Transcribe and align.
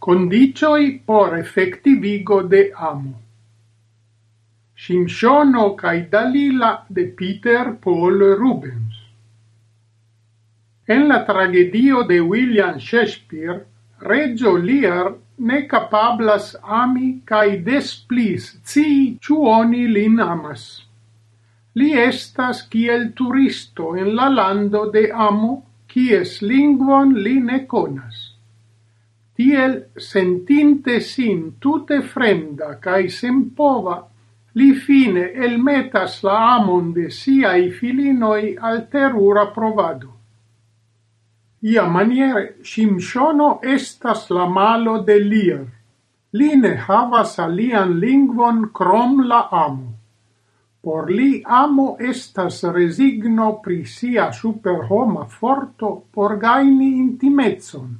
Condicioi 0.00 1.02
por 1.04 1.38
effectivigo 1.38 2.42
de 2.42 2.72
amo. 2.74 3.20
Shimshono 4.74 5.76
cae 5.76 6.08
Dalila 6.08 6.86
de 6.88 7.04
Peter 7.04 7.74
Paul 7.74 8.22
Rubens. 8.38 8.94
En 10.88 11.06
la 11.06 11.18
tragedio 11.26 12.04
de 12.04 12.18
William 12.22 12.78
Shakespeare, 12.78 13.66
Reggio 14.00 14.56
Lear 14.56 15.12
ne 15.36 15.66
capablas 15.68 16.56
ami 16.62 17.20
cae 17.26 17.60
desplis 17.62 18.56
ci 18.64 19.18
ciuoni 19.20 19.86
lin 19.86 20.18
amas. 20.18 20.86
Li 21.74 21.92
estas 21.92 22.64
kiel 22.72 23.10
turisto 23.12 23.92
en 24.00 24.14
la 24.16 24.32
lando 24.32 24.86
de 24.90 25.10
amo, 25.12 25.62
kies 25.86 26.40
lingvon 26.40 27.18
li 27.22 27.38
ne 27.38 27.66
conas. 27.66 28.29
Tiel, 29.40 29.74
sentinte 29.96 30.94
sin 31.00 31.44
tute 31.64 31.96
fremda 32.04 32.74
cae 32.86 33.06
sempova, 33.08 33.94
li 34.60 34.66
fine 34.86 35.22
elmetas 35.46 36.18
la 36.26 36.34
amon 36.56 36.90
de 36.96 37.06
siai 37.18 37.70
filinoi 37.76 38.50
al 38.70 38.82
terura 38.92 39.44
provado. 39.54 40.10
Ia 41.72 41.86
maniere, 41.94 42.42
Shimshono 42.72 43.48
estas 43.76 44.26
la 44.28 44.44
malo 44.58 44.98
de 45.08 45.16
Lir. 45.30 45.64
Li 46.36 46.50
ne 46.66 46.74
havas 46.88 47.38
alian 47.46 47.96
lingvon 48.04 48.60
crom 48.76 49.24
la 49.32 49.40
amo. 49.62 49.88
Por 50.84 51.08
li 51.08 51.30
amo 51.62 51.88
estas 52.12 52.60
resigno 52.76 53.48
pri 53.64 53.80
sia 53.96 54.30
superhoma 54.42 55.24
forto 55.40 55.96
por 56.12 56.36
gaini 56.46 56.92
intimezzon 57.06 57.90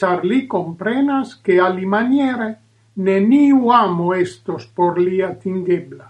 char 0.00 0.24
li 0.24 0.46
comprenas 0.48 1.34
che 1.44 1.58
alimaniere 1.60 2.48
neniu 3.04 3.68
amo 3.70 4.14
estos 4.16 4.64
por 4.66 4.96
li 4.98 5.20
atingebla. 5.20 6.08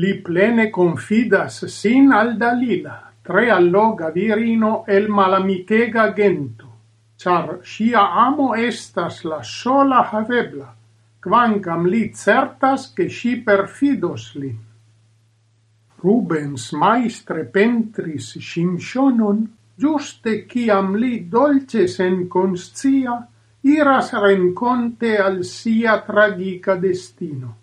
Li 0.00 0.12
plene 0.24 0.70
confidas 0.72 1.66
sin 1.68 2.14
al 2.16 2.38
Dalila, 2.40 2.96
tre 3.20 3.50
alloga 3.52 4.08
virino 4.10 4.84
el 4.88 5.10
malamichega 5.12 6.06
gento, 6.16 6.70
char 7.20 7.58
sia 7.62 8.08
amo 8.24 8.54
estas 8.54 9.20
la 9.28 9.42
sola 9.44 10.08
havebla, 10.08 10.72
quancam 11.20 11.84
li 11.92 12.08
certas 12.16 12.88
che 12.96 13.10
si 13.10 13.36
perfidos 13.36 14.32
li. 14.40 14.52
Rubens 16.02 16.72
maestre 16.72 17.44
pentris 17.44 18.32
Shinchonon 18.38 19.44
giuste 19.74 20.46
ciam 20.46 20.94
li 20.96 21.28
dolce 21.28 21.86
senconscia 21.86 23.16
iras 23.62 24.12
renconte 24.12 25.16
al 25.18 25.44
sia 25.44 26.00
tragica 26.00 26.74
destino. 26.76 27.56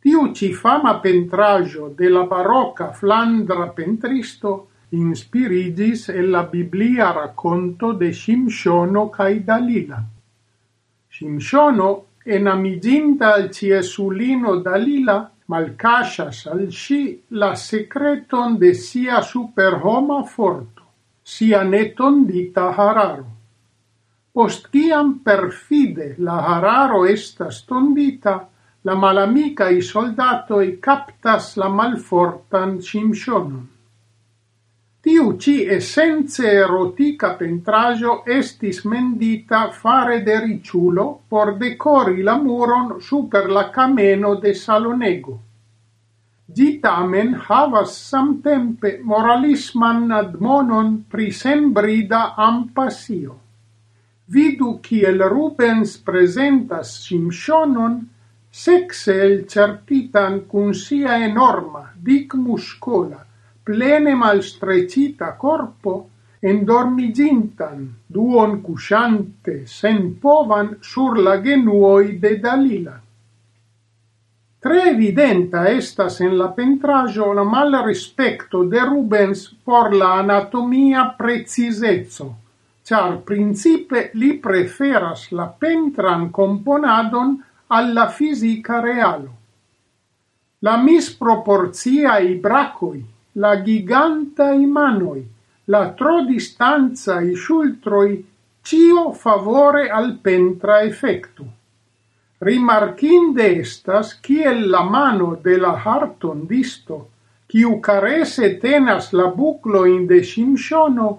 Tiu 0.00 0.32
ci 0.32 0.54
fama 0.54 0.98
pentraggio 1.00 1.92
de 1.94 2.08
la 2.08 2.24
barocca 2.24 2.92
Flandra 2.92 3.68
pentristo 3.68 4.68
inspirigis 4.90 6.08
e 6.08 6.22
la 6.22 6.44
Biblia 6.44 7.12
racconto 7.12 7.92
de 7.92 8.12
Shimshono 8.12 9.10
cae 9.10 9.44
Dalila. 9.44 10.02
Shimshono, 11.08 12.06
enamiginta 12.24 13.34
al 13.34 13.50
ciesulino 13.50 14.56
Dalila, 14.56 15.30
malcasas 15.46 16.46
al 16.46 16.70
sci 16.70 17.22
la 17.28 17.54
secreton 17.54 18.56
de 18.56 18.72
sia 18.74 19.20
superhoma 19.20 20.22
forto 20.24 20.79
sianeton 21.32 22.24
dita 22.26 22.70
hararo. 22.76 23.26
Post 24.34 24.68
ciam 24.72 25.08
perfide 25.24 26.14
la 26.18 26.38
hararo 26.52 27.04
estas 27.06 27.64
tondita, 27.66 28.34
la 28.84 28.94
soldato 28.94 29.80
soldatoi 29.82 30.78
captas 30.80 31.56
la 31.56 31.68
malfortan 31.68 32.80
cimsionon. 32.80 33.68
Tiu 35.00 35.36
ci 35.36 35.54
essenze 35.76 36.46
erotica 36.62 37.34
pentrajo 37.36 38.22
estis 38.26 38.84
mendita 38.84 39.70
fare 39.70 40.22
de 40.22 40.40
riciulo 40.40 41.20
por 41.28 41.56
decori 41.58 42.22
la 42.22 42.36
muron 42.36 43.00
super 43.00 43.48
la 43.48 43.70
cameno 43.70 44.34
de 44.34 44.54
Salonego. 44.54 45.38
Ĝi 46.56 46.66
tamen 46.82 47.34
havas 47.46 47.92
samtempe 48.10 48.90
moralisman 49.10 50.12
admonon 50.18 50.88
pri 51.12 51.28
senbrida 51.40 52.20
ampasio. 52.46 53.36
Vidu 54.34 54.70
kiel 54.86 55.22
Rubens 55.32 55.96
presentas 56.06 56.94
Simsonon 57.04 57.98
sekse 58.62 59.14
elcertitan 59.26 60.40
kun 60.50 60.72
sia 60.74 61.18
enorma, 61.26 61.84
dicmuscola, 62.08 63.20
plene 63.64 64.14
malstrecita 64.22 65.34
corpo, 65.38 65.94
endormigintan, 66.42 67.84
duon 68.08 68.58
cusciante, 68.64 69.60
sen 69.66 70.14
povan 70.22 70.74
sur 70.80 71.20
la 71.28 71.36
genuoi 71.44 72.18
de 72.18 72.36
Dalila. 72.42 72.96
Tre 74.60 74.80
evidenta 74.90 75.60
estas 75.72 76.18
en 76.20 76.34
la 76.38 76.46
pentraĵo 76.56 77.26
la 77.36 77.42
malrespekto 77.48 78.58
de 78.72 78.80
Rubens 78.88 79.44
por 79.64 79.94
la 80.00 80.08
anatomia 80.22 81.04
precisezzo, 81.20 82.26
ĉar 82.90 83.14
principe 83.30 84.02
li 84.20 84.34
preferas 84.46 85.22
la 85.38 85.46
pentran 85.64 86.26
komponadon 86.38 87.30
al 87.78 87.88
la 87.98 88.04
fizika 88.18 88.82
realo. 88.84 89.32
La 90.68 90.74
misproporciai 90.82 92.34
bracoi, 92.44 93.00
la 93.44 93.54
giganta 93.68 94.50
i 94.52 94.66
manoi, 94.66 95.22
la 95.72 95.86
tro 96.02 96.18
distanza 96.28 97.16
i 97.22 97.32
ciultroi, 97.46 98.12
cio 98.60 99.06
favore 99.24 99.88
al 99.88 100.12
pentra 100.28 100.82
effectu. 100.90 101.48
Rimarkinde 102.40 103.46
estas 103.60 104.14
kiel 104.24 104.70
la 104.72 104.80
mano 104.84 105.34
de 105.44 105.58
la 105.60 105.74
hartondisto, 105.84 107.00
kiu 107.50 107.74
carese 107.84 108.48
tenas 108.62 109.10
la 109.12 109.26
buclo 109.40 109.82
in 109.84 110.06
de 110.06 110.22
Shimshono, 110.24 111.10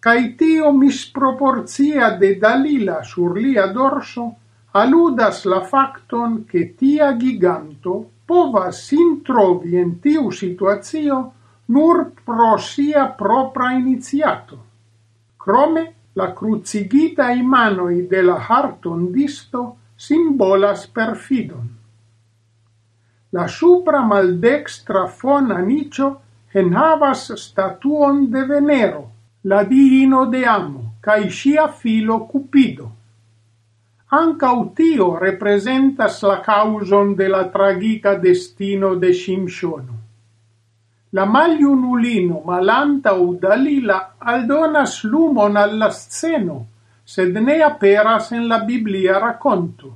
cae 0.00 0.30
tio 0.38 0.72
misproporcia 0.72 2.08
de 2.22 2.30
Dalila 2.40 3.02
sur 3.04 3.36
lia 3.36 3.66
dorso, 3.74 4.24
aludas 4.72 5.44
la 5.44 5.60
facton 5.60 6.44
che 6.48 6.74
tia 6.74 7.16
giganto 7.16 7.98
povas 8.24 8.80
sin 8.88 9.20
trovi 9.22 9.76
en 9.76 9.98
tiu 10.00 10.30
situazio 10.30 11.18
nur 11.66 12.12
pro 12.24 12.56
sia 12.56 13.06
propra 13.08 13.72
iniziato. 13.72 14.56
Crome, 15.36 15.84
la 16.14 16.32
crucigita 16.32 17.28
manoi 17.42 18.06
de 18.08 18.22
la 18.22 18.40
hartondisto 18.48 19.76
simbolas 19.96 20.86
perfidon. 20.86 21.68
La 23.32 23.46
supra 23.48 24.02
maldekstra 24.04 25.06
fona 25.08 25.60
niĉo 25.64 26.08
enhavas 26.62 27.30
statuon 27.44 28.26
de 28.32 28.42
Venero, 28.48 29.04
la 29.44 29.62
diino 29.64 30.26
de 30.26 30.44
Amo, 30.46 30.82
cae 31.00 31.30
sia 31.30 31.68
filo 31.68 32.18
Cupido. 32.28 32.90
Anca 34.12 34.52
utio 34.52 35.16
representas 35.16 36.20
la 36.22 36.42
causon 36.44 37.14
de 37.16 37.28
la 37.32 37.46
tragica 37.50 38.18
destino 38.20 38.94
de 38.96 39.12
Shimshono. 39.12 39.96
La 41.12 41.24
maliunulino 41.24 42.42
malantau 42.44 43.34
Dalila 43.40 43.98
aldonas 44.18 45.04
lumon 45.04 45.56
alla 45.56 45.90
sceno, 45.90 46.66
sed 47.12 47.36
ne 47.36 47.58
aperas 47.62 48.30
en 48.32 48.46
la 48.48 48.58
Biblia 48.64 49.18
racconto. 49.20 49.90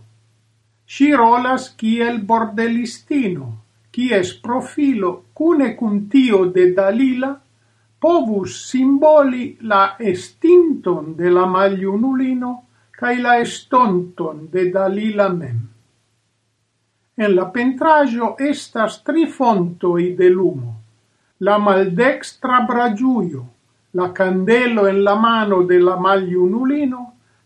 Si 0.86 1.06
rolas 1.16 1.70
kiel 1.80 2.18
bordelistino, 2.28 3.46
kies 3.90 4.34
profilo, 4.44 5.12
cune 5.32 5.70
cum 5.78 6.02
tio 6.12 6.44
de 6.56 6.66
Dalila, 6.76 7.30
povus 7.98 8.58
simboli 8.68 9.46
la 9.62 9.96
estinton 10.12 11.14
de 11.16 11.32
la 11.32 11.46
maliunulino 11.54 12.52
cae 12.98 13.16
la 13.22 13.38
estonton 13.40 14.46
de 14.52 14.68
Dalila 14.76 15.30
mem. 15.32 15.58
En 17.16 17.34
la 17.34 17.48
pentrajo 17.52 18.34
estas 18.52 19.00
tri 19.08 19.24
fontoi 19.38 20.10
de 20.20 20.28
lumo, 20.28 20.74
la 21.40 21.56
maldextra 21.58 22.60
bragiuio, 22.68 23.46
la 23.96 24.12
candelo 24.12 24.86
en 24.88 25.02
la 25.02 25.14
mano 25.16 25.62
de 25.64 25.78
la 25.80 25.96
maliunulino 25.96 27.02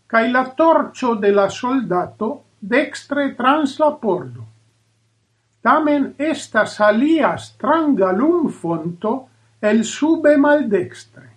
cae 0.07 0.29
la 0.29 0.45
torcio 0.61 1.15
de 1.15 1.31
la 1.31 1.49
soldato 1.49 2.29
dextre 2.59 3.33
trans 3.37 3.77
la 3.79 3.91
pordo. 4.01 4.43
Tamen 5.63 6.13
estas 6.17 6.79
alia 6.81 7.37
stranga 7.37 8.11
lumfonto 8.11 9.11
el 9.61 9.83
sube 9.85 10.35
maldextre. 10.37 11.27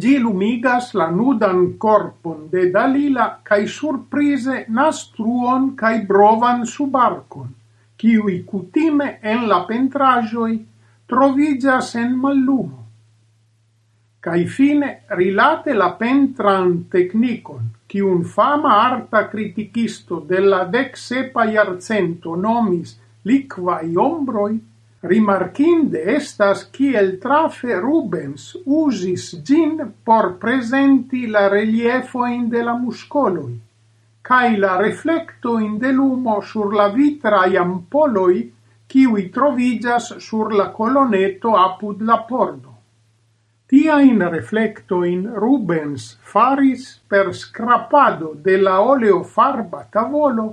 Gi 0.00 0.14
lumigas 0.18 0.94
la 0.94 1.10
nudan 1.10 1.76
corpon 1.78 2.48
de 2.50 2.70
Dalila 2.70 3.26
cae 3.44 3.66
surprise 3.68 4.64
nastruon 4.68 5.74
cae 5.76 6.00
brovan 6.08 6.64
subarcon, 6.66 7.52
ciui 8.00 8.40
cutime 8.48 9.18
en 9.22 9.44
la 9.50 9.60
pentrajoi 9.68 10.56
trovigas 11.06 11.94
en 12.00 12.16
mallumo 12.16 12.83
cae 14.24 14.46
fine 14.48 14.90
rilate 15.18 15.74
la 15.76 15.90
pentran 16.00 16.70
technicon, 16.88 17.66
qui 17.84 18.00
un 18.00 18.22
fama 18.24 18.70
arta 18.80 19.28
criticisto 19.28 20.20
della 20.30 20.62
dec 20.64 20.96
sepa 20.96 21.44
iarcento 21.44 22.32
nomis 22.34 22.96
liquai 23.28 23.92
ombroi, 24.06 24.56
rimarkinde 25.12 26.06
estas 26.14 26.64
kiel 26.72 27.18
trafe 27.20 27.76
Rubens 27.76 28.48
usis 28.64 29.28
gin 29.44 29.76
por 30.02 30.32
presenti 30.40 31.26
la 31.28 31.46
reliefoin 31.52 32.48
de 32.48 32.64
la 32.64 32.78
muscoloi, 32.80 33.54
cae 34.24 34.56
la 34.56 34.78
reflectoin 34.80 35.76
de 35.76 35.92
lumo 35.92 36.40
sur 36.40 36.72
la 36.72 36.88
vitrai 36.88 37.58
ampoloi, 37.60 38.46
kiui 38.88 39.28
trovigas 39.28 40.14
sur 40.16 40.54
la 40.56 40.72
coloneto 40.72 41.58
apud 41.60 42.00
la 42.00 42.24
pordo. 42.24 42.73
Tia 43.74 44.00
in 44.02 44.20
reflecto 44.30 45.02
in 45.02 45.26
Rubens 45.34 46.16
faris 46.22 47.00
per 47.08 47.34
scrapado 47.34 48.36
de 48.40 48.56
la 48.56 48.80
oleofarba 48.80 49.88
tavolo, 49.90 50.44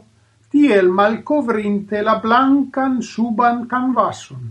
tiel 0.49 0.89
malcovrinte 0.89 2.01
la 2.01 2.15
blankan 2.17 2.99
suban 3.03 3.67
canvason. 3.67 4.49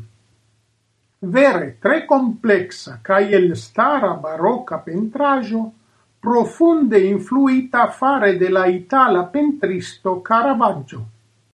Vere 1.19 1.79
tre 1.81 2.05
complexa 2.05 3.01
cae 3.03 3.35
el 3.35 3.57
stara 3.57 4.13
barocca 4.15 4.79
pentrajo, 4.79 5.73
profunde 6.21 7.01
influita 7.01 7.89
fare 7.91 8.37
de 8.39 8.51
la 8.51 8.69
itala 8.69 9.25
pentristo 9.25 10.21
Caravaggio. 10.23 11.07